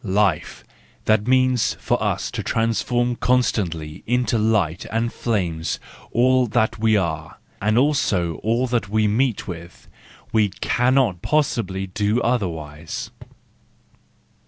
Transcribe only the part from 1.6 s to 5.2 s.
for us to transform constantly into light and